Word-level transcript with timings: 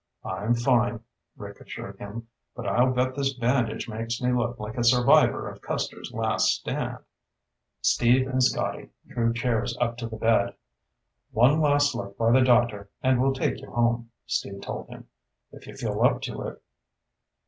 "I'm 0.25 0.55
fine," 0.55 1.01
Rick 1.37 1.61
assured 1.61 1.99
him. 1.99 2.27
"But 2.55 2.65
I'll 2.67 2.91
bet 2.91 3.13
this 3.13 3.35
bandage 3.35 3.87
makes 3.87 4.19
me 4.19 4.31
look 4.33 4.59
like 4.59 4.75
a 4.75 4.83
survivor 4.83 5.47
of 5.47 5.61
Custer's 5.61 6.11
Last 6.11 6.47
Stand." 6.47 7.03
Steve 7.81 8.27
and 8.27 8.41
Scotty 8.41 8.89
drew 9.07 9.31
chairs 9.31 9.77
up 9.79 9.97
to 9.97 10.07
the 10.09 10.17
bed. 10.17 10.55
"One 11.29 11.59
last 11.61 11.93
look 11.93 12.17
by 12.17 12.31
the 12.31 12.41
doctor 12.41 12.89
and 13.03 13.21
we'll 13.21 13.33
take 13.33 13.61
you 13.61 13.69
home," 13.69 14.09
Steve 14.25 14.61
told 14.61 14.89
him. 14.89 15.05
"If 15.51 15.67
you 15.67 15.75
feel 15.75 16.01
up 16.01 16.23
to 16.23 16.47
it." 16.47 16.63